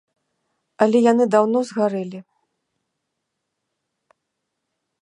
[0.85, 2.19] Але яны даўно згарэлі.